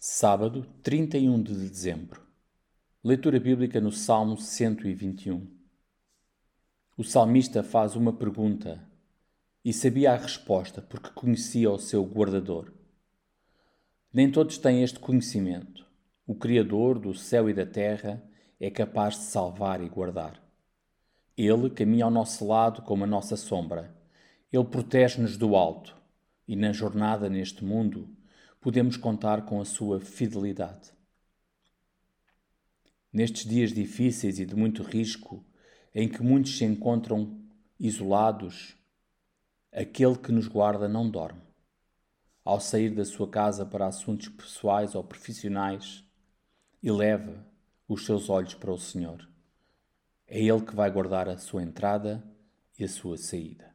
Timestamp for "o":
6.96-7.02, 11.68-11.80, 16.24-16.36, 48.72-48.78